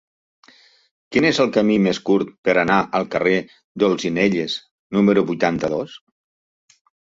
Quin 1.15 1.27
és 1.29 1.39
el 1.43 1.51
camí 1.57 1.75
més 1.89 1.99
curt 2.07 2.33
per 2.49 2.57
anar 2.63 2.79
al 3.01 3.07
carrer 3.17 3.35
d'Olzinelles 3.85 4.59
número 4.99 5.29
vuitanta-dos? 5.33 5.99